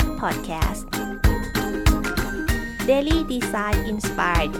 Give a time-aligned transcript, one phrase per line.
[0.00, 0.82] a c Podcast
[2.90, 4.52] Daily Design Inspired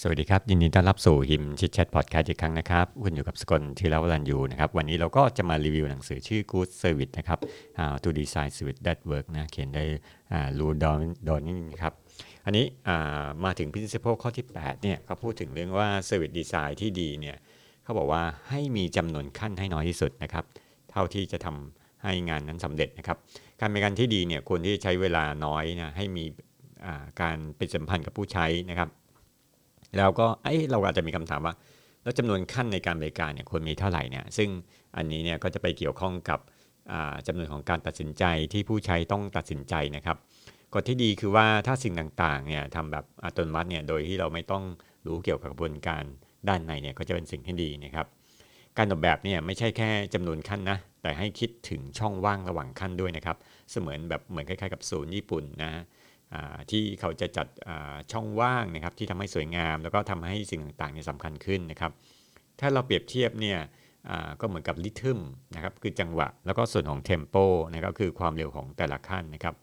[0.00, 7.38] สวัสดีครับ ยินดีต้อนรับสู่หิมชิดแชทพอดแคสต์อีกครั้งนะครับ คุณอยู่กับสกลทีละวรันยูนะครับ วันนี้เราก็จะมารีวิวหนังสือชื่อ Good Service นะครับ
[7.78, 9.84] How to Design Service That Work นะ เขียนได้
[10.58, 11.92] รูดอนดอนนี่ครับ
[12.44, 12.64] อันนี้
[13.44, 17.36] มาถึง principle ข้อที่ 8 เนี่ยเขาพูดถึงเรื่องว่า Service Design ที่ดีเนี่ย
[17.84, 20.44] เขาบอกว่าให้มีจำนวนขั้นให้น้อยที่สุดนะครับ
[20.90, 23.18] เท่าที่จะทำให้งานนั้นสำเร็จนะครับ
[23.60, 26.24] การเป็นการที่ดีเนี่ยควรที่จะใช้เวลาน้อยนะให้มี
[27.20, 28.88] การเป็นสัมพันธ์กับผู้ใช้นะครับ
[29.96, 31.54] แล้วก็ไอ้เราอาจจะมีคำถามว่า
[32.02, 34.48] แล้วจำนวนขั้นในการบริการเนี่ยควรมีเท่าไหร่เนี่ยซึ่ง
[34.96, 36.40] อันนี้เนี่ยก็จะไปเกี่ยวข้องกับ
[37.26, 40.16] จำนวนของการตัดสินใจที่ผู้ใช้ต้องตัดสินใจนะครับ
[40.74, 44.64] กฎที่ดีคือว่าถ้าสิ่งต่างๆเนี่ยทำแบบอัตโนมัติเนี่ยโดยที่เราไม่ต้อง
[45.06, 46.04] รู้เกี่ยวกับกระบวนการ
[46.48, 48.06] ด้านในเนี่ยก็จะเป็นสิ่งที่ดีนะครับ
[48.78, 53.36] การออกแบบเนี่ยไม่ใช่แค่จำนวนขั้นนะ แต่ให้คิดถึงช่องว่างระหว่างขั้นด้วยนะครับ
[53.70, 55.72] เสมือนแบบเหมือนคล้ายๆกับศูนย์ญี่ปุ่นนะ
[56.70, 57.46] ที่เขาจะจัด
[58.12, 61.92] ช่องว่างนะครับที่ทำให้สวยงาม แล้วก็ทำให้สิ่งต่างๆเนี่ยสำคัญขึ้นนะครับ
[62.60, 63.58] ถ้าเราเปรียบเทียบเนี่ย
[64.40, 65.18] ก็เหมือนกับริทึม
[65.54, 67.36] นะครับคือจังหวะ แล้วก็ส่วนของเทมโป
[67.74, 69.54] นะครับคือความเร็วของแต่ละขั้นนะครับ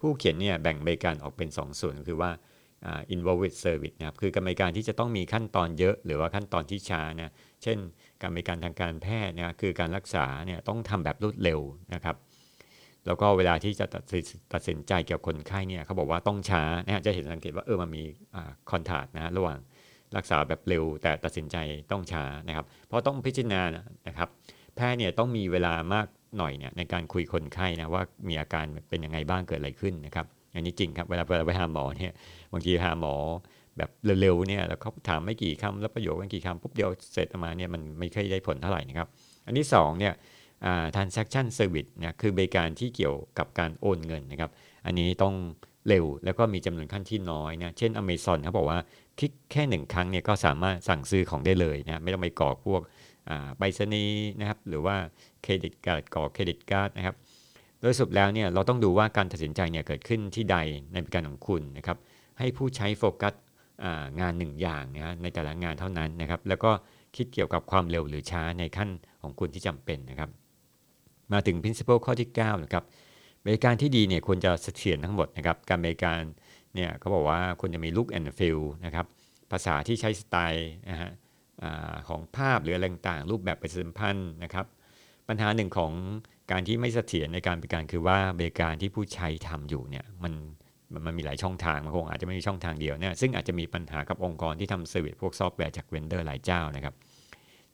[0.00, 2.30] ผู้เขียนเนี่ยแบ่งบการออกเป็น 2 ส่วนคือว่า
[3.14, 7.32] involved service นะครับคือกรบริการที่จะต้องมีขั้นตอนเยอะ หรือว่าขั้นตอนที่ช้านะ
[7.62, 7.78] เช่น
[8.22, 11.60] กรบริการทางการแพทย์นะคือการรักษาเนี่ยต้องทำแบบรวดเร็ว
[11.94, 12.16] นะครับ
[13.06, 13.86] แล้วก็เวลาที่จะ
[14.52, 18.04] ตัดสินใจเกี่ยวกับคนไข้เนี่ยเขาบอกว่าต้องช้านะจะเห็นสังเกตว่าเออมันมี
[18.70, 19.58] คอนทาร์นะระหว่าง
[20.16, 21.56] รักษาแบบเร็วแต่ตัดสินใจ
[21.90, 23.60] ต้องช้านะครับ เพราะต้องพิจารณา
[24.08, 24.28] นะครับ
[24.76, 26.06] แพทย์เนี่ยต้องมีเวลามาก
[26.38, 30.26] หน่อยเนี่ยในการคุยคนไข้นะว่ามีอาการเป็นยังไงบ้างเกิดอะไรขึ้นนะครับ
[30.56, 32.12] อันนี้จริงครับเวลาเวลาไปหาหมอเนี่ย
[32.52, 33.14] บางทีหาหมอ
[33.78, 33.90] แบบ
[34.20, 39.08] เร็วๆเนี่ยแล้วเขาถามไม่กี่คำแล้วประโยคไม่กี่คำปุ๊บเดียวเสร็จออกมาเนี่ยมันไม่เคยได้ผลเท่าไหร่นะครับ
[39.46, 40.14] อันที่2เนี่ย
[40.94, 44.50] transaction service นะคือบริการที่เกี่ยวกับการโอนเงินนะครับ
[44.86, 45.34] อันนี้ต้อง
[45.88, 48.78] เร็วแล้วก็มีจำนวนขั้นที่น้อยนะเช่น Amazon เขาบอกว่า
[49.18, 52.82] คลิกแค่หนึ่งครั้งเนี่ยก็สามารถสั่งซื้อของได้เลยนะไม่ต้องไปกรอกพวก
[53.58, 54.06] ใบเสนี
[54.40, 54.96] นะครับหรือว่า
[55.42, 57.14] เครดิตการ์ดกรอกเครดิตการ์ดนะครับ
[57.80, 60.56] โดยสุดแล้วเนี่ยเราต้องดูว่าการตัดสินใจเนี่ยเกิดขึ้นที่ใด
[60.92, 61.98] ในบริการของคุณนะครับ
[62.38, 63.34] ให้ผู้ใช้โฟกัส
[64.20, 66.70] งานหนึ่งอย่างนะในแต่ละงานเท่านั้นนะครับ แล้วก็
[67.16, 68.90] คิดเกี่ยวกับความเร็วหรือช้าในขั้น
[69.22, 70.30] ของคุณที่จำเป็นนะครับ
[71.32, 72.84] มาถึง principle ข้อที่9นะครับ
[73.44, 76.20] บริการที่ดีเนี่ยควรจะเสถียรทั้งหมดนะครับการบริการ
[76.74, 79.06] เนี่ยเขาบอกว่าควรจะมี look and feel นะครับ
[79.50, 81.10] ภาษาที่ใช้สไตล์นะฮะ
[82.08, 84.66] ของภาพหรืออะไรต่างๆรูปแบบประชาสัมพันธ์นะครับ
[85.28, 85.92] ปัญหาหนึ่งของ
[86.50, 90.34] การที่ไม่เสถียรในการบริการคือว่าบริการที่ผู้ใช้ทำอยู่เนี่ยมัน
[91.06, 96.94] มันมีหลายช่องทางมันคงอาจจะไม่มีช่องทางเดียวเนี่ยซึ่งอาจจะมีปัญหากับองค์กรที่ทำ service พวกซอฟต์แวร์จาก vendor หลายเจ้านะครับ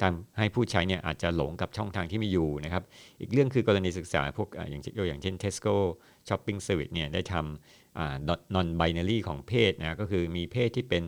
[0.00, 2.83] ทำให้ผู้ใช้เนี่ยอาจจะหลงกับช่องทางที่มีอยู่นะครับ
[3.21, 5.75] อีกเรื่องคือกรณีศึกษาพวกอย่างอย่างเช่น Tesco
[6.28, 11.03] Shopping Service เนี่ยได้ทำ non binary ของเพศนะก็คือมีเพศที่เป็น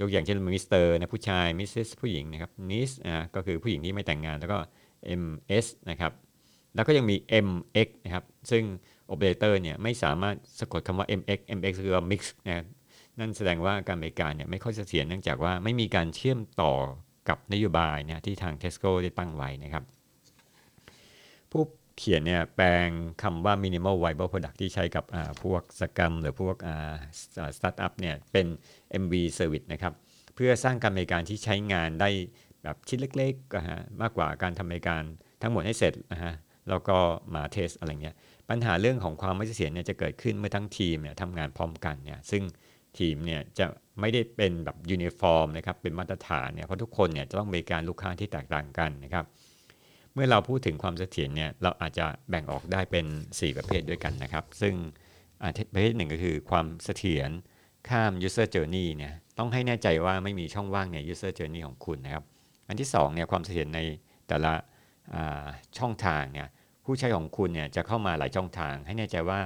[0.00, 4.58] ยกอย่างเช่นมิสเตอร์นะผู้ชาย Missis ผู้หญิงนะครับ Miss นะก็คือผู้หญิงที่ไม่แต่งงานแล้วก็
[5.20, 6.12] ms นะครับ
[6.76, 7.16] แล้วก็ยังมี
[7.46, 8.64] mx นะครับ ซึ่ง
[9.06, 12.64] โอเปอเรเตอร์เนี่ยไม่สามารถสะกดคำว่า mx mx คือว่า mix นะ
[13.18, 16.74] นั่นแสดงว่าการบริการเนี่ยไม่ค่อยเสถียรเนื่องจากว่าไม่มีการเชื่อมต่อ
[17.28, 19.84] กับนโยบายเนี่ยที่ทาง Tesco ได้ตั้งไว้นะครับ
[21.50, 21.62] ผู้
[21.96, 22.88] เขียนเนี่ยแปลง
[23.22, 25.04] คำว่า minimal viable product ที่ใช้กับ
[25.42, 26.56] พวก Scrum หรือพวก
[27.56, 28.46] สตาร์ทอัพเนี่ยเป็น
[29.02, 29.92] MV service นะครับ
[30.34, 32.10] เพื่อสร้างการบริการที่ใช้งานได้
[32.62, 35.02] แบบชิ้นเล็กๆมากกว่าการทำบริการ
[35.42, 36.34] ทั้งหมดให้เสร็จนะฮะ
[36.68, 36.96] แล้วก็
[37.34, 38.16] มา test อะไรเงี้ย
[38.50, 42.42] ปัญหาเรื่องของความไม่เสถียรเนี่ยจะเกิดขึ้นเมื่อทั้งทีมเนี่ยทำงานพร้อมกันเนี่ยซึ่ง
[42.98, 43.66] ทีมเนี่ยจะ
[44.00, 49.24] ไม่ได้เป็นแบบยูนิฟอร์มนะครับเป็นมาตรฐานเนี่ยเพราะทุกคนเนี่ยจะต้องบริการลูกค้าที่แตกต่างกันนะครับ
[50.14, 54.74] เมื่อเราพูดถึงความเสถียรเนี่ยเราอาจจะแบ่งออกได้เป็น 4 ประเภทด้วยกันนะครับ ซึ่ง
[55.72, 57.30] ประเภทหนึ่งก็คือความเสถียร
[57.88, 62.24] ข้าม user journey เนี่ยต้องให้แน่ใจว่าไม่มีช่องว่างใน user journey ของคุณนะครับ
[62.68, 63.80] อันที่2เนี่ยความเสถียรใน
[64.28, 64.52] แต่ละ
[65.78, 66.48] ช่องทางเนี่ย
[66.86, 69.40] ผู้ใช้ของคุณเนี่ยจะเข้ามาหลายช่องทาง ให้แน่ใจว่า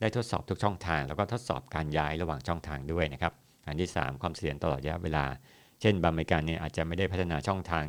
[0.00, 3.32] ได้ทดสอบทุกช่องทาง แล้วก็ทดสอบการย้ายระหว่างช่องทางด้วยนะครับ
[3.66, 5.24] อันที่ 3 ความเสี่ยงตลอดระยะเวลา
[5.80, 7.84] เช่น บางบริการเนี่ยอาจจะไม่ได้พัฒนาช่องทาง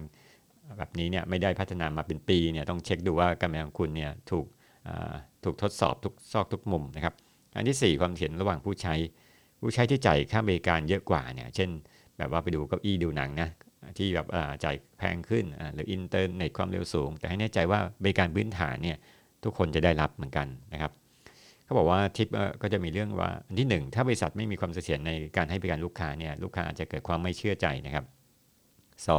[0.77, 4.45] แบบนี้เนี่ยไม่ได้พัฒนามาเป็นปีเนี่ยต้องเช็คดูว่าการบริการของคุณเนี่ยถูก
[5.43, 7.13] ถูกทดสอบทุกซอกทุกมุมนะครับ
[7.55, 8.93] อันที่ 4 ความเสี่ยงระหว่างผู้ใช้
[9.61, 11.69] ผู้ใช้ที่จ่ายค่าบริการเยอะกว่าเนี่ยเช่น
[12.17, 13.49] แบบว่าไปดูเก้าอี้ดูหนังนะ
[13.97, 14.27] ที่แบบ
[14.63, 18.97] จ่ายแพงขึ้นหรืออินเทอร์เน็ตความเร็วสูง แต่ให้แน่ใจว่าบริการพื้นฐานเนี่ย
[19.43, 20.91] ทุกคนจะได้รับเหมือนกันนะครับ
[21.63, 22.27] เขาบอกว่าทิป
[22.61, 23.29] ก็จะมีเรื่องว่า
[23.59, 28.05] ที่ 1 ถ้าบริษัทไม่มีความเสถียรในการให้บริการลูกค้าเนี่ยลูกค้าอาจจะเกิดความไม่เชื่อใจนะครับ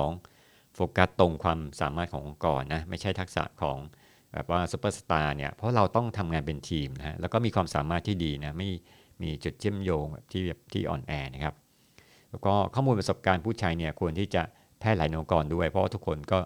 [0.00, 0.74] 2.
[0.74, 3.78] โฟกัสตรงความสามารถขององค์กรนะไม่ใช่ทักษะของ
[4.32, 8.68] แบบว่าซูเปอร์สตาร์เนี่ยเพราะเราต้องทำงานเป็นทีมนะฮะแล้วก็มีความสามารถที่ดีนะไม่
[9.22, 11.54] มีจุดเชื่อมโยงแบบที่แบบที่อ่อนแอนะครับ
[12.30, 14.42] แล้วก็ข้อมูลประสบการณ์ผู้ใช้เนี่ยควรที่จะ
[14.80, 16.38] แพร่หลายองค์กรด้วย เพราะว่าทุกคนก็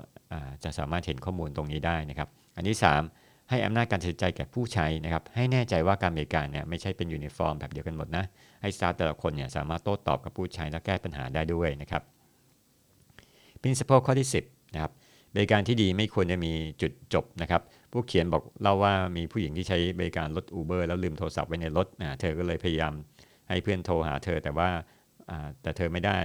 [0.64, 2.78] จะสามารถเห็นข้อมูลตรงนี้ได้นะครับ อันที่
[3.12, 8.24] 3 ให้อำนาจการตัดสินใจแก่ผู้ใช้นะครับ ให้แน่ใจว่าการบริการเนี่ยไม่ใช่เป็นยูนิฟอร์มแบบเดียวกันหมดนะ
[8.62, 12.02] ให้สตาฟแต่ละคนเนี่ยสามารถโต้ตอบกับผู้ใช้และแก้ปัญหาได้ด้วยนะครับ
[13.62, 14.92] principle ข้อที่ 10นะครับ
[15.34, 16.52] บริการที่ดีไม่ควรจะมี
[16.82, 17.62] จุดจบนะครับ
[17.92, 21.86] ผู้เขียนบอกเล่าว่ามีผู้หญิงที่ใช้บริการรถ Uber แล้วลืมโทรศัพท์ไว้ในรถ
[22.20, 22.92] เธอก็เลยพยายาม
[23.48, 24.68] ให้เพื่อนโทรหาเธอแต่ว่า
[25.62, 26.18] แต่เธอไม่ได้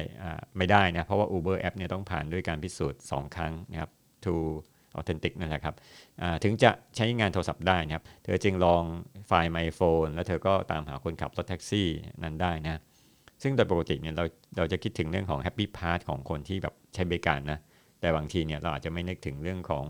[0.57, 3.91] ไม่ได้นะเพราะว่า Uber App เนี่ยต้องผ่านด้วยการพิสูจน์ 2 ครั้งนะครับ
[4.25, 4.35] to
[4.99, 5.75] authentic นั่นแหละครับ
[6.43, 8.83] ถึงจะใช้งานโทรศัพท์ได้นะครับ เธอจึงลอง
[9.27, 11.87] ไฟล์ My Phone แล้วเธอก็ตามหาคนขับรถแท็กซี่
[12.23, 12.81] นั้นได้นะ
[13.43, 14.23] ซึ่งโดยปกติเนี่ยเรา
[14.57, 17.59] เราจะคิดถึงเรื่องของ Happy Part ของคนที่แบบใช้บริการนะ
[17.99, 19.83] แต่บางทีเนี่ยเราอาจจะไม่นึกถึงเรื่องของ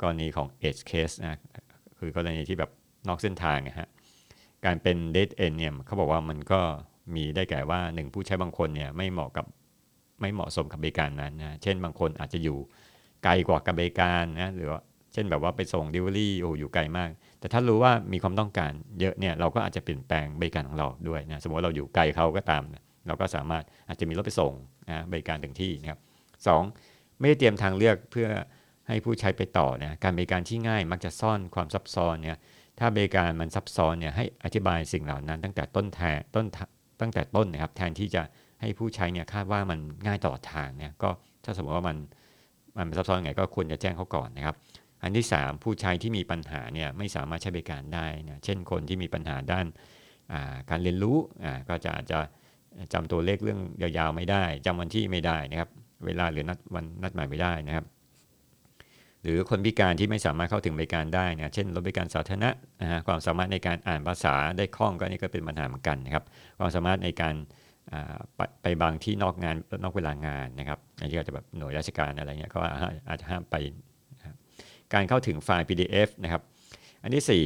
[0.00, 1.38] กรณีของ edge case นะ
[1.98, 2.70] คือกรณีที่แบบ
[3.08, 3.88] นอกเส้นทางนะฮะ
[4.66, 6.60] การเป็น dead end เนี่ยเขาบอกว่ามันก็
[7.14, 9.46] มีได้แก่ว่าหนึ่งผู้ใช้บางคนเนี่ยไม่เหมาะกับ
[10.20, 12.58] ไม่เหมาะสมกับบริการนั้นนะเช่นบางคนอาจจะอยู่
[13.24, 14.80] ไกลกว่ากับบริการนะหรือว่า
[15.12, 17.10] เช่นแบบว่าไปส่ง delivery โอ้อยู่ไกลมาก
[17.40, 24.52] แต่ถ้ารู้ว่ามีความต้องการเยอะเนี่ยเราก็อาจจะเปลี่ยนแปลงบริการของเราด้วยนะสมมติเราอยู่ไกลเขาก็ตามนะเราก็สามารถอาจจะมีรถไปส่ง
[24.90, 26.00] นะบริการถึงที่นะครับ
[26.46, 26.62] สอง
[27.20, 28.28] ไม่ได้เตรียมทางเลือกเพื่อ
[28.88, 32.38] ให้ผู้ใช้ไปต่อนะการบริการที่ง่ายมักจะซ่อนความซับซ้อนเนี่ย
[32.78, 36.46] ถ้าบริการมันซับซ้อนเนี่ยให้อธิบายสิ่งเหล่านั้นตั้งแต่ต้นแทนต้น
[37.02, 38.22] ตั้งแต่ต้นนะครับ แทนที่จะ
[38.60, 41.10] ให้ผู้ใช้เนี่ยคาดว่ามันง่ายตลอดทางเนี่ยก็
[41.44, 41.96] ถ้าสมมติว่ามัน
[42.76, 44.56] มันซับซ้อนไงก็ควรจะแจ้งเขาก่อนนะครับ
[45.02, 49.66] อันที่ 3 ผู้ใช้ที่มีปัญหาเนี่ยไม่สามารถใช้บริการได้นะเช่นคนที่มีปัญหาด้าน
[50.70, 51.16] การเรียนรู้
[51.68, 52.18] ก็จะอาจจะ
[52.92, 55.70] จำตัวเลขเรื่องยาวๆไม่ได้จำวันที่ไม่ได้นะครับ
[56.06, 57.84] เวลาหรือนัดวันนัดหมายไม่ได้นะครับ
[59.22, 62.50] หรือคนพิการที่ไม่สามารถเข้าถึงบริการได้นะเช่นรถบริการสาธารณะ
[62.82, 66.24] นะฮะความสามารถในการอ่านภาษาได้คล่องก็นี่ก็เป็นปัญหาเหมือนกันนะครับ
[66.58, 67.34] ความสามารถในการ
[68.62, 72.60] ไปบางที่นอกงานนอกเวลางานนะครับอันนี้ก็จะแบบหน่วยราชการอะไรเงี้ยก็
[73.08, 73.54] อาจจะห้ามไป
[74.94, 76.42] การเข้าถึงไฟล์ PDF นะครับ
[77.02, 77.44] อันที่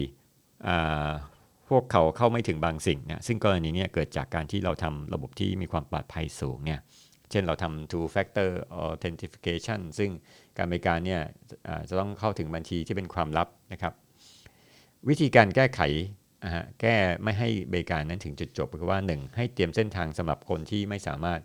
[0.60, 6.80] 4พวกเขาเข้าไม่ถึงบางสิ่งนะซึ่งกรณีนี้เกิดจากการที่เราทำระบบที่มีความปลอดภัยสูงเนี่ย
[7.30, 8.50] เช่นเราทำ two factor
[8.84, 10.10] authentication ซึ่ง
[10.56, 11.22] การบริการเนี่ย
[11.88, 13.92] จะต้องเข้าถึงบัญชีที่เป็นความลับนะครับ
[15.08, 15.80] วิธีการแก้ไข
[16.80, 19.36] แก้ไม่ให้บริการนั้นถึงจุดจบคือว่า 1.
[19.36, 21.40] ให้เตรียมเส้นทางสำหรับคนที่ไม่สามารถ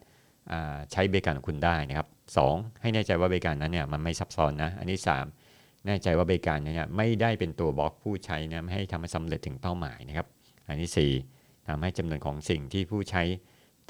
[0.91, 2.07] ใช้บริการของคุณได้นะครับ
[2.45, 2.81] 2.
[2.81, 5.01] ให้แน่ใจว่าบริการนั้นเนี่ยมันไม่ซับซ้อนนะ อันที่
[5.43, 10.27] 3แน่ใจว่าบริการนี้ไม่ได้เป็นตัวบล็อกผู้ใช้นะไม่ให้ทำให้สำเร็จถึงเป้าหมายนะครับ
[10.67, 13.23] อันที่4ทำให้จำนวนของสิ่งที่ผู้ใช้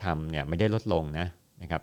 [0.03, 1.27] ทำเนี่ยไม่ได้ลดลงนะ
[1.61, 1.81] นะครับ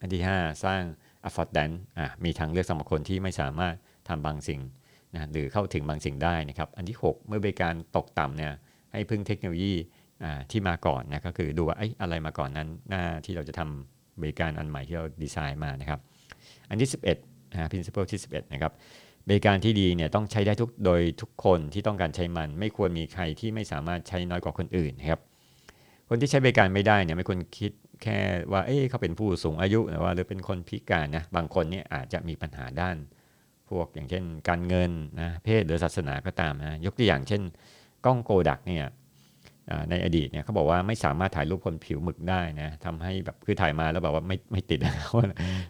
[0.00, 0.82] อันที่ 5 สร้าง
[1.28, 1.76] affordance
[2.24, 3.74] มีทางเลือกสำหรับคนที่ไม่สามารถ
[4.08, 4.60] ทำบางสิ่ง
[5.14, 8.52] นะหรือเข้าถึงบางสิ่งได้นะครับ อันที่ 6 เมื่อบริการตกต่ำเนี่ย
[8.92, 9.74] ให้พึ่งเทคโนโลยี
[10.50, 16.00] ที่มาก่อนนะก็คือดูว่าไอ้อะไรมาก่อนนั้นหน้าที่เราจะทำบริการอันใหม่ที่เราดีไซน์มานะครับ
[16.68, 16.90] อันที่
[17.20, 18.72] 11นะ principle ที่ 11 นะครับ
[19.28, 25.20] บริการที่ดีเนี่ยต้องใช้ได้ทุกโดยทุกคนที่ต้องการใช้มัน ไม่ควรมีใครที่ไม่สามารถใช้น้อยกว่าคนอื่นนะครับ
[26.08, 27.70] คนที่ใช้บริการไม่ได้เนี่ยไม่ควรคิด
[28.02, 28.18] แค่
[28.52, 32.96] ว่าเอ๊เขาเป็นผู้สูงอายุหรือว่าหรือเป็นคนพิการนะบางคนเนี่ยอาจจะมีปัญหาด้าน
[33.70, 37.42] พวกอย่างเช่น การเงินนะเพศหรือศาสนาก็ตามนะยกตัวอย่างเช่น
[38.04, 38.84] กล้องโกดักเนี่ย
[39.90, 44.78] ในอดีตเนี่ยเขาบอกว่าไม่สามารถถ่ายรูปคนผิวหมึกได้นะทำให้แบบคือถ่ายมาแล้วแบบว่าไม่ไม่ติด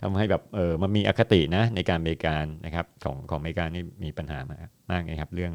[0.02, 5.52] ทำให้แบบเออมันมีอคตินะในการบริการนะครับของของบริการนี่มีปัญหามากมากนะครับเรื่อง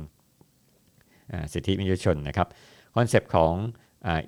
[1.32, 2.48] อสิทธิมนุษยชนนะครับ
[2.96, 3.54] concept ของ
[4.08, 4.20] อ่า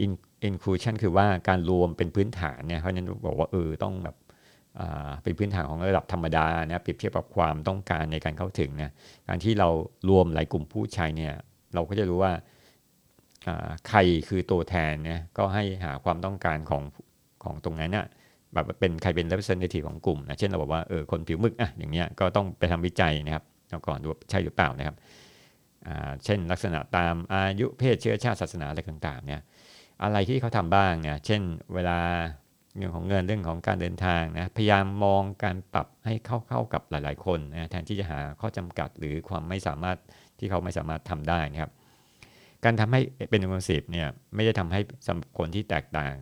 [0.47, 4.15] inclusion คือว่าการรวมเป็นพื้นฐานเนี่ยเพราะนั้นบอกว่าเออต้องแบบ
[5.23, 8.91] เป็นพื้นฐานของระดับธรรมดานะเปรียบเทียบกับความต้องการในการเข้าถึงนะ
[9.27, 9.69] การที่เรา
[10.09, 11.33] รวมหลายกลุ่มผู้ใช้เนี่ย
[11.73, 12.33] เราก็จะรู้ว่า
[13.87, 16.83] ใครคือตัวแทนเนี่ยก็ให้หาความต้องการของ
[17.43, 18.05] ของตรงนั้นน่ะ
[18.53, 23.43] แบบเป็นใครเป็น representative ของกลุ่มนะเช่นเราบอกว่าเออคนผิวหมึกอะอย่างเงี้ยก็ต้องไปทำวิจัยนะครับ
[23.87, 24.95] ก่อนดูใช่หรือเปล่านะครับ
[26.25, 29.41] เช่นลักษณะตามอายุเพศเชื้อชาติศาสนาอะไรต่างๆเนี่ย
[30.03, 31.41] อะไรที่เขาทำบ้างเนี่ยเช่น
[31.73, 31.97] เวลา
[32.75, 39.97] เรื่องของเงินเรื่องของการเดินทางนะพยายามมองการปรับให้เข้าเข้ากับหลาย ๆ คนนะแทนที่จะหาข้อจำกัดหรือความไม่สามารถ
[40.39, 41.71] ที่เขาไม่สามารถทำได้นะครับ
[42.63, 46.13] การทำให้เป็นอินคลูซีฟเนี่ยไม่ได้ทำให้สคนที่แตกต่าง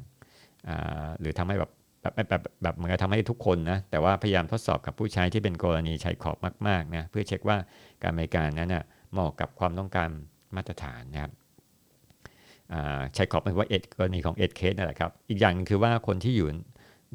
[1.22, 1.72] หรือทำให้แบบ
[2.02, 7.58] แบบแบบแบบเหมือนกับทำให้ทุกคนนะแต่ว่าพยายามทดสอบกับผู้ใช้ที่เป็นกรณีใช้ขอบมากๆนะเพื่อเช็คว่า
[8.04, 10.10] การบริการนั้นนะเหมาะกับความต้องการ
[10.56, 11.32] มาตรฐานนะครับ
[13.16, 16.48] ใช้ขอบหมายว่า edge กรณีของ edge case นั่นแหละครับ อีกอย่างคือว่าคนที่อยู่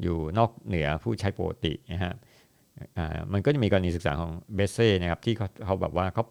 [0.03, 2.13] อยู่นอกเหนือผู้ใช้ปกตินะฮะ
[3.33, 6.23] มันก็จะมีกรณีศึกษาของ Betsey นะครับที่เขาเขาแบบว่าเขา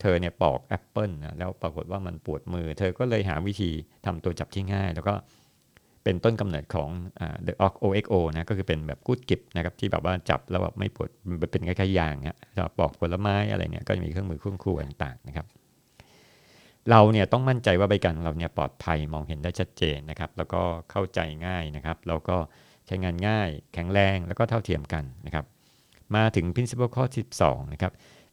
[0.00, 3.70] เธอเนี่ยปอกแอปเปิลนะแล้วปรากฏว่ามันปวดมือ เธอก็เลยหาวิธี
[4.06, 5.14] ทำตัวจับที่ง่าย แล้วก็
[6.04, 6.88] เป็นต้นกำเนิดของ
[7.20, 7.52] อ่า The
[7.86, 11.08] OXO นะก็คือเป็นแบบกูดกิบนะครับที่แบบว่าจับแล้วแบบไม่ปวด
[11.50, 15.46] เป็นคล้ายๆยางฮะจะปอกผลไม้อะไรเนี่ยก็จะมีเครื่องมือเครื่องครัวต่างๆนะครับ
[16.90, 22.36] เราเนี่ยต้องมั่นใจว่าใบกันเราเนี่ยปลอดภัยมองเห็นได้ชัดเจนนะครับ แล้วก็เข้าใจง่ายนะครับแล้วก็
[22.86, 25.44] ใช้งานง่าย แข็งแรงแล้วก็เท่าเทียมกันนะครับ
[26.16, 27.92] มาถึง principle ข้อที่12 นะครับ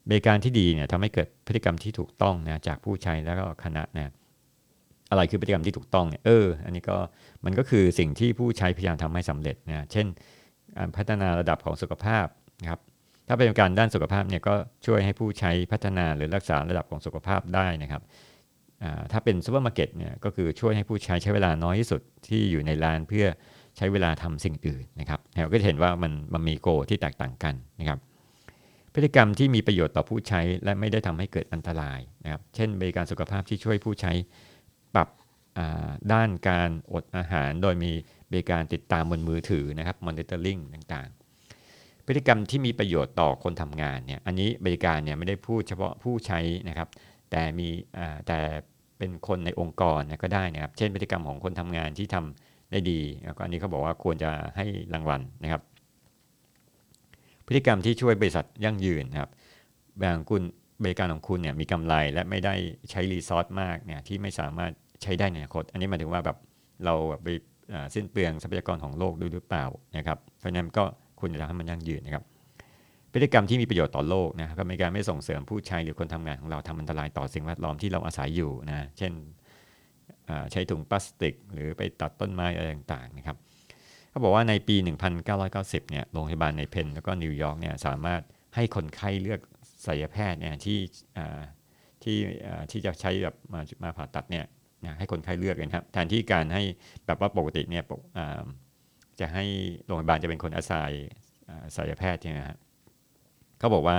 [0.10, 4.12] บริการที่ดีเนี่ยทำให้เกิดพฤติกรรมที่ถูกต้องนะจากผู้ใช้แล้วก็คณะนะ
[5.10, 6.98] อะไรคือพฤติกรรมที่ถูกต้องเนี่ยเออ อันนี้ก็
[7.46, 10.08] มันก็คือสิ่งที่ผู้ใช้พยายามทำให้สำเร็จนะเช่น
[10.96, 12.26] พัฒนาระดับของสุขภาพ
[12.62, 12.80] นะครับ
[13.28, 14.56] ถ้าเป็นการด้านสุขภาพเนี่ยก็
[14.86, 18.02] ช่วยให้ผู้ใช้พัฒนาหรือรักษาระดับของสุขภาพได้นะครับ
[19.12, 23.26] ถ้าเป็นซูเปอร์มาร์เก็ตเนี่ยก็คือช่วยให้ผู้ใช้ใช้เวลาน้อยที่สุดที่อยู่ในร้านเพื่อ
[23.78, 28.00] ใช้เวลาทำสิ่งอื่นนะครับเราก็จะเห็นว่ามันมันมี goal ที่แตกต่างกันนะครับ
[28.94, 34.12] พฤติกรรมที่มีประโยชน์ต่อผู้ใช้และไม่ได้ทำให้เกิดอันตรายนะครับ เช่น บริการสุขภาพที่ช่วยผู้ใช้
[34.96, 35.10] ปรับ
[36.14, 37.92] ด้านการอดอาหาร โดยมี
[38.32, 46.90] บริการติดตามบนมือถือนะครับ monitoring ต่างๆ พฤติกรรมที่มีประโยชน์ต่อคนทำงานเนี่ย อันนี้บริการเนี่ยไม่ได้พูดเฉพาะผู้ใช้นะครับ
[47.32, 47.70] แต่มี
[48.28, 48.40] แต่
[49.04, 55.62] เป็นคนในองค์กรก็ได้นะครับ เช่นพฤติกรรมของคนทำงานที่ทำได้ดีแล้วก็อันนี้เขาบอกว่าควรจะให้รางวัลนะครับ
[57.48, 59.32] พฤติกรรมที่ช่วยบริษัทยั่งยืนนะครับ
[60.02, 60.42] บางคุณ
[60.84, 62.54] บริการของคุณเนี่ยมีกำไรและไม่ได้
[62.90, 64.72] ใช้รีซอสมากเนี่ยที่ไม่สามารถ
[65.04, 66.38] ใช้ได้ในอนาคต อันนี้หมายถึงว่าแบบ
[66.86, 67.28] เราแบบไป
[67.96, 69.66] สิ้นเปลืองทรัพยากรของโลกด้วยหรือเปล่า
[69.98, 70.84] นะครับเพราะฉะนั้นก็
[71.20, 72.24] คุณจะทำให้มันยั่งยืนนะครับ
[73.14, 79.14] พฤติกรรมที่มีประโยชน์ต่อโลกนะครับก็มีการไม่ส่งเสริมผู้ใช้หรือคนทำงานของเราทำอันตรายต่อสิ่งแวดล้อมที่เราอาศัยอยู่นะเช่น
[80.52, 83.38] ใช้ถุงพลาสติก หรือไปตัดต้นไม้อะไรต่างๆนะครับ
[84.10, 84.76] เขาบอกว่าในปี
[85.34, 88.22] 1990 เนี่ยโรงพยาบาลใน Penn แล้วก็นิวยอร์กเนี่ยสามารถ
[88.56, 89.40] ให้คนไข้เลือก
[89.86, 90.80] ศัลยแพทย์เนี่ยที่
[92.04, 92.18] ที่
[92.72, 94.46] ที่จะใช้แบบมามาผ่าตัดเนี่ย
[94.86, 96.64] นะให้คนไข้เลือกกันครับแทนที่การให้
[97.06, 97.84] แบบว่าปกติเนี่ย
[99.20, 99.46] จะให้
[99.86, 100.92] โรงพยาบาลจะเป็นคนอาศัย
[101.76, 102.58] ศัลยแพทย์เนี่ยนะฮะ
[103.64, 103.98] เขาบอกว่า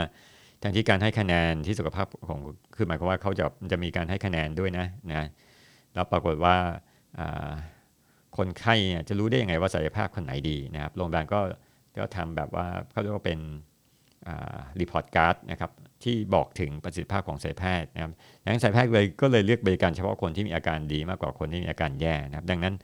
[0.58, 2.40] แทนที่การให้คะแนนที่สุขภาพของ
[2.76, 5.28] คือหมายความว่าเขาจะจะมีการให้คะแนนด้วยนะนะ
[5.94, 6.56] แล้วปรากฏว่า
[8.36, 11.40] คนไข้เนี่ยจะรู้ได้ยังไงว่าศัลยแพทย์คนไหนดีนะครับโรงพยาบาลก็
[11.98, 13.38] ก็ทำแบบว่าเขาเรียกว่าเป็น
[14.80, 15.70] รีพอร์ตการ์ดนะครับ
[16.04, 22.74] ที่บอกถึงประสิทธิภาพของศัลยแพทย์นะครับดังนั้นศัลยแพทย์เลยก็เลยเลือกบริการเฉพาะคนที่มีอาการดีมากกว่าคนที่มีอาการแย่นะครับ ดังนั้น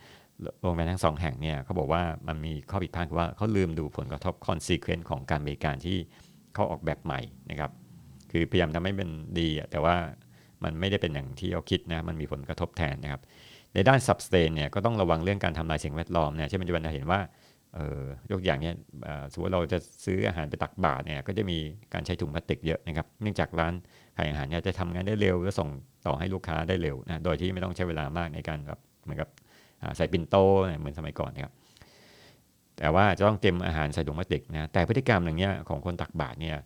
[0.60, 5.98] โรงพยาบาลทั้งสองแห่งเนี่ยเขาบอกว่ามันมีข้อผิดพลาดคือว่าเขาลืมดูผลกระทบ consequence ของการบริการที่
[6.54, 7.70] เขาออกแบบใหม่นะครับ
[8.32, 9.96] คือพยายามทำให้มันดี แต่ว่า
[10.64, 13.22] มันไม่ได้เป็นอย่างที่เขาคิดนะมันมีผลกระทบแทนนะครับ
[13.74, 17.20] ในด้าน substain เนี่ยก็ต้องระวังเรื่องการทำลายสิ่งแวดล้อมเนี่ยเช่นปัจจุบันเราเห็นว่า
[17.74, 18.74] เออยกอย่างเนี้ย
[19.32, 21.58] สมมติเราจะซื้ออาหารไปตักบาตรเนี่ยก็จะมี
[21.94, 23.74] การใช้ถุงพลาสติกเยอะนะครับ เนื่องจากร้าน
[24.16, 25.68] ขายอาหารเนี่ยจะทำงานได้เร็ว และส่ง
[26.06, 29.28] ต่อให้ลูกค้าได้เร็วนะโดยที่ไม่ต้องใช้เวลามากในการแบบเหมือนกับ
[29.96, 30.36] ใส่ปิ่นโต
[30.78, 31.52] เหมือนสมัยก่อนนะครับ
[32.80, 36.56] แต่ว่าจะต้องเตรียมอาหารใส่ถุงพลาสติกนะแต่พฤติกรรมอย่างเงี้ยของคนตักบาตรเนี่ย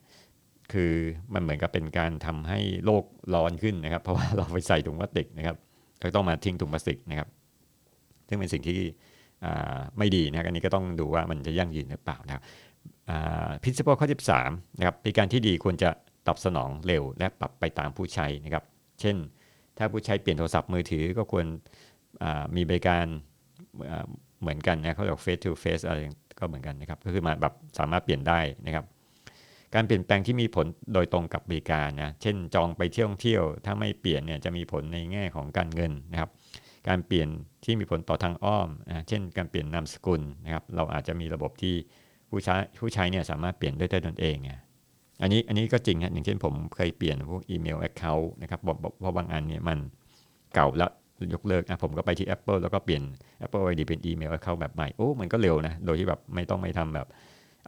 [0.73, 0.93] คือ
[1.35, 3.05] มันเหมือนกับเป็นการทำให้โลก
[3.35, 5.57] ร้อนขึ้นนะครับ เพราะว่าเราไปใส่ถุงพลาสติกนะครับ
[6.03, 7.29] ก็ต้องมาทิ้งถุงพลาสติกนะครับ
[8.29, 8.81] ซึ่งเป็นสิ่งที่
[9.99, 12.43] ไม่ดีนะครับอันนี้ก็ต้องดูว่ามันจะยั่งยืนหรือเปล่านะครับ
[13.63, 14.09] พิซ principle ข้อ
[14.41, 15.91] 13นะครับบริการที่ดีควรจะ
[16.27, 18.65] ตอบสนองเร็ว และปรับไปตามผู้ใช้นะครับ
[19.01, 19.17] เช่น
[19.79, 21.47] ถ้าผู้ใช้เปลี่ยนโทรศัพท์มือถือก็ควร
[22.57, 23.07] มีบริการ
[24.45, 25.99] เหมือนกันนะเขาเรียก face to face อะไร
[26.39, 28.85] ก็เหมือนกันนะครับ ก็คือมาแบบสามารถเปลี่ยนได้นะครับ
[29.75, 36.31] การเปลี่ยนแปลงที่มีผลโดยตรงกับบริการนะ เช่นจองไปเที่ยวเที่ยว ถ้าไม่เปลี่ยนเนี่ยจะมีผลในแง่ของการเงินนะครับ
[36.89, 37.29] การเปลี่ยน
[37.65, 41.75] ที่มีผลต่อทางอ้อมนะเช่น การเปลี่ยนนามสกุลนะครับ เราอาจจะมีระบบที่
[42.29, 44.53] ผู้ใช้ผู้ใช้เนี่ยสามารถเปลี่ยนได้ด้วยตนเองไง
[45.23, 49.79] อันนี้อันนี้ก็จริงฮะอย่างเช่นผมเคยเปลี่ยนพวกอีเมล account นะครับเพราะบางอันเนี่ยมัน
[50.55, 50.91] เก่าแล้ว
[51.35, 53.03] ยกเลิกนะผมก็ไปที่ Apple แล้วก็เปลี่ยน
[53.45, 57.07] Apple ID เป็นอีเมลแอคเคาแบบใหม่โอ้มันก็เร็วนะโดยที่แบบไม่ต้องไม่ทำแบบ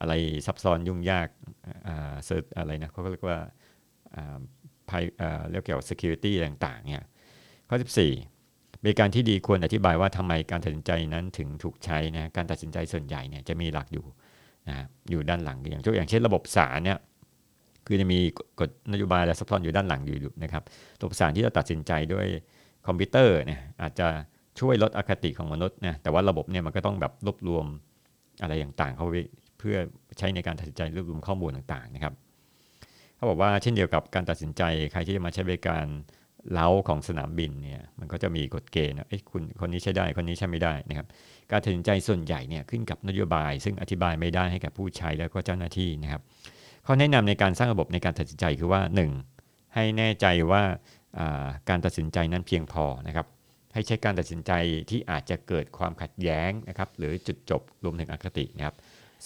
[0.01, 0.13] อะไร
[0.47, 1.29] ซับซ้อนยุ่งยาก
[1.87, 3.39] อ่า search อะไรนะเขาก็เรียกว่า
[4.17, 4.39] อ่า
[4.89, 7.05] ภายอ่าเรียกเกี่ยวกับ security ต่างๆเนี่ย
[7.69, 14.05] ข้อ 14 บริการที่ดีควรอธิบายว่าทำไมการตัดสินใจนั้นถึงถูกใช้นะการตัดสินใจส่วนใหญ่เนี่ยจะมีหลักอยู่
[14.69, 16.99] นะอยู่ด้านหลังอย่างตัวอย่างเช่นระบบศาลเนี่ย
[17.87, 18.19] คือจะมี
[18.61, 20.63] กฎนโยบายและซับซ้อนอยู่ด้านหลังอยู่นะครับ
[21.01, 22.27] ระบบสารที่เราตัดสินใจด้วย
[22.87, 24.09] คอมพิวเตอร์เนี่ยอาจจะ
[24.61, 27.65] ช่วยลดอคติของมนุษย์นะแต่ว่าระบบเนี่ยมันก็ต้องแบบรวบรวม
[28.43, 29.17] อะไรต่างๆ เข้าไป
[29.59, 29.77] เพื่อ
[30.19, 32.15] ใช้ในการตัดสินใจรวบรวมข้อมูลต่างๆนะครับ
[33.17, 34.63] เขาบอกว่าเช่นเดียวกับการตัดสินใจ
[34.93, 35.85] ใครที่จะมาใช้บริการ
[36.53, 41.07] เล้าของสนามบินเนี่ยมันก็จะมีกฎเกณฑ์นะเอ้ยคุณคนนี้ใช้ได้คนนี้ใช้ไม่ได้นะครับ
[41.51, 46.23] การตัดสินใจส่วนใหญ่เนี่ยขึ้นกับนโยบาย ซึ่งอธิบายไม่ได้ให้กับผู้ใช้แล้วก็เจ้าหน้าที่นะครับ
[46.87, 48.81] ข้อแนะนำในการสร้างระบบในการตัดสินใจคือว่า
[49.29, 49.75] 1.
[49.75, 50.63] ให้แน่ใจว่า
[51.69, 53.27] การตัดสินใจนั้นเพียงพอนะครับ
[53.75, 54.53] ให้ใช้การตัดสินใจ
[54.91, 58.75] ที่อาจจะเกิดความขัดแย้งนะครับหรือจุดจบรวมถึงอคตินะครับ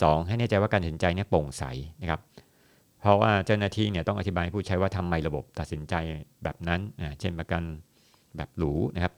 [0.01, 1.65] สให้แน่ใจว่าการตัดสินใจนี้โปร่งใส
[2.03, 2.21] นะครับ
[3.01, 5.95] เพราะว่าเจ้าหน้าที่เนี่ยต้องอธิบายผู้ใช้ว่าทำไมระบบตัดสินใจ
[6.43, 7.63] แบบนั้นนะเช่นประกัน
[8.37, 9.13] แบบหรูนะครับ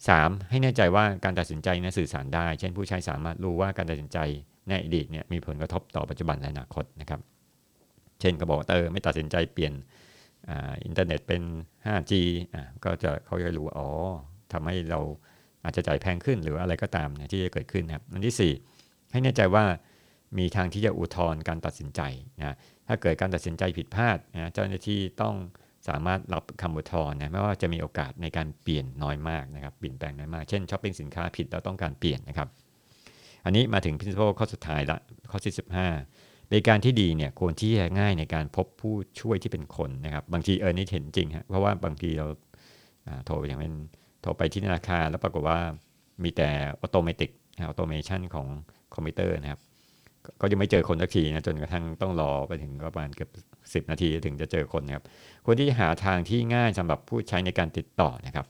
[0.00, 0.50] 3.
[0.50, 4.18] ให้แน่ใจว่าการตัดสินใจนั้นสื่อสารได้ เช่นผู้ใช้สามารถรู้ว่าการตัดสินใจ
[4.68, 7.20] ในอดีตเนี่ยมีผลกระทบต่อปัจจุบันและอนาคตนะครับ
[8.20, 9.72] เช่นก็บอกเตออไม่ตัดสินใจเปลี่ยน
[10.84, 11.42] อินเทอร์เน็ตเป็น
[11.86, 12.12] 5G
[12.54, 13.88] อ่าก็จะเขาจะรู้อ๋อ
[14.52, 15.00] ทำให้เรา
[15.64, 19.64] อาจจะจ่ายแพงขึ้นหรืออะไรก็ตามนะที่จะเกิดขึ้นนะครับอันที่ 4 ให้แน่ใจว่า
[20.38, 22.00] มีทางที่จะอุทธรณ์การตัดสินใจ
[22.38, 22.54] นะ
[22.88, 25.34] ถ้าเกิดการตัดสินใจผิดพลาดนะเจ้าหน้าที่ต้อง
[25.88, 32.48] สามารถรับคำอุทธรณ์นะไม่ว่าจะมีโอกาสในการเปลี่ยนน้อยมากนะครับเปลี่ยนแปลงน้อยมาก เช่นช้อปปิ้งสินค้าผิดเราต้องการเปลี่ยนนะครับ
[33.44, 34.98] อันนี้มาถึง principle ข้อสุดท้ายละ
[35.30, 35.54] ข้อที่
[35.94, 42.26] 15 บริการที่ดีเนี่ยควรที่จะง่ายในการพบผู้ช่วยที่เป็นคนนะครับ บางทีเออนี่เห็นจริงฮะเพราะว่าบางทีเรา
[43.26, 43.74] โทรอย่างเป็น
[44.22, 45.58] โทรไปที่ธนาคารแล้วปรากฏว่า
[46.24, 46.48] มีแต่
[46.80, 47.30] automatic
[47.68, 48.46] automation ของ
[48.94, 49.60] คอมพิวเตอร์นะครับ
[50.40, 53.30] ก็ยังไม่เจอคนสักทีนะจนกระทั่งต้องรอไปถึงประมาณเกือบ
[53.74, 55.04] สิบนาทีถึงจะเจอคนนะครับ
[55.46, 58.46] คนที่หาทางที่ง่ายสำหรับผู้ใช้ในการติดต่อนะครับ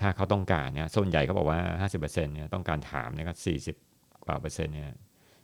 [0.00, 4.90] ถ้าเขาต้องการเนี่ยส่วนใหญ่เขาบอกว่า 50%เนี่ยต้องการถามนะครับ40 กว่าเปอร์เซ็นต์เนี่ย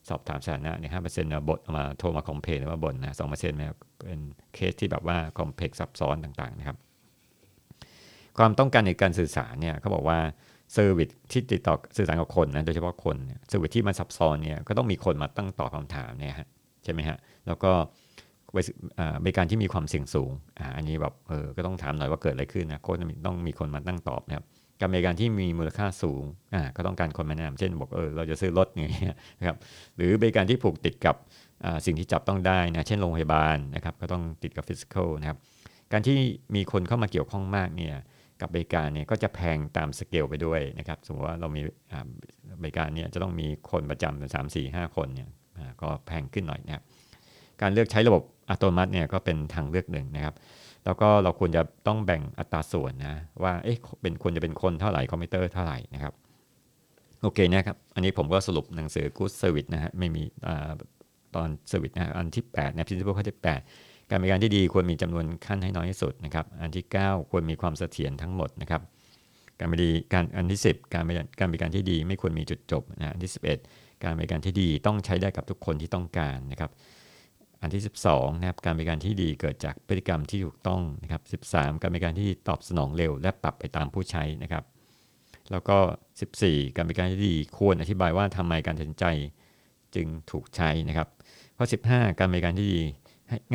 [0.09, 4.21] สอบถามสถานะเนี่ยห้าเปอร์เซ็นต์บทมาโทรมา complain หรือว่าบ่นนะสองเปอร์เซ็นต์เนี่ยเป็น
[4.55, 6.77] เคสที่แบบว่า complex ซับซ้อนต่างๆนะครับ
[8.39, 10.19] ความต้องการในการสื่อสารเนี่ยเขาบอกว่า
[10.73, 13.17] service ที่ติดต่อสื่อสารกับคนนะโดยเฉพาะคน
[13.49, 16.49] service ที่มันซับซ้อนเนี่ยก็ต้องมีคนมาตั้งตอบคำถามเนี่ยฮะ
[16.85, 17.73] ใช่ไหมฮะแล้วก็
[19.25, 24.45] บริการที่มีความเสี่ยงสูงอ่าอันนี้แบบเออก็ต้องถามหน่อยว่าเกิดอะไรขึ้นนะโค้ดต้องมีคนมาตั้งตอบนะครับ
[24.83, 26.25] การบริการที่มีมูลค่าสูง
[26.55, 29.57] อ่าก็ต้องการคนมาแนะนำเช่นบอกเออเราจะซื้อรถอย่างเงี้ยนะครับ
[29.97, 31.17] หรือบริการที่ผูกติดกับ
[31.87, 35.39] สิ่งที่จับต้องได้นะเช่นโรงพยาบาลนะครับก็ต้องติดกับ physical นะครับ
[35.93, 36.17] การที่
[36.55, 37.95] มีคนเข้ามาเกี่ยวข้องมากเนี่ย
[38.41, 41.63] กับบริการเนี่ยก็จะแพงตามสเกลไปด้วยนะครับสมมติว่าเรามี
[42.63, 45.29] บริการเนี่ยจะต้องมีคนประจำสามสี่ห้าคนเนี่ย
[45.83, 46.83] ก็แพงขึ้นหน่อยนะครับ
[47.61, 50.35] การเลือกใช้ระบบอัตโนมัติเนี่ยก็เป็นทางเลือกหนึ่งนะครับ
[50.85, 56.13] แล้วก็เราควรจะต้องแบ่งอัตราส่วนนะว่าเอ๊ะเป็นควรจะเป็นคนเท่าไหร่คอมพิวเตอร์เท่าไหร่นะครับ
[57.23, 60.23] โอเคนะครับ อันนี้ผมก็สรุปหนังสือ Good Service นะฮะไม่มี
[61.35, 63.39] ตอน Service นะอันที่8นะ Principle ข้อที่
[63.73, 68.83] 8 การบริการที่ดีควรมีจำนวนขั้นให้น้อยที่สุดนะครับ อันที่ 9 ควรมีความเสถียรทั้งหมดนะครับ
[69.61, 73.33] การบริการอันที่ 10 การบริการการบริการที่ดีไม่ควรมีจุดจบนะอันที่
[73.67, 76.71] 11 การบริการที่ดีต้องใช้ได้กับทุกคนที่ต้องการนะครับ
[77.63, 84.65] อันที่ 12นะครับการบริการที่ดีเกิดจากพฤติกรรมที่ถูกต้องนะครับ13 การบริการที่ตอบสนองเร็ว และปรับไปตามผู้ใช้นะครับ
[85.51, 85.77] แล้วก็
[86.27, 89.05] 14 การบริการที่ดีควรอธิบายว่าทำไมการตัดสินใจ
[89.95, 91.09] จึงถูกใช้นะครับ
[91.57, 92.83] ข้อ15 การบริการที่ดี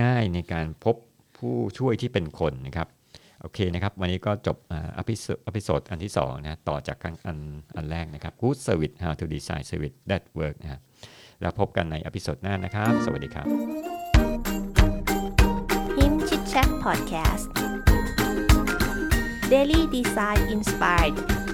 [0.01, 0.95] ง่ายในการพบ
[1.37, 2.87] ผู้ช่วยที่เป็นคนนะครับ
[3.41, 4.57] โอเคนะครับ วันนี้ก็จบ
[5.47, 7.15] episode อันที่2นะต่อจากอัน
[7.75, 10.81] อันแรกนะครับ Good Service How to Design Service That Work นะ
[11.41, 13.96] แล้วพบกันใน episode หน้านะครับ สวัสดีครับ
[15.97, 17.47] Him Chit Chat Podcast
[19.49, 21.46] Daily Design Inspired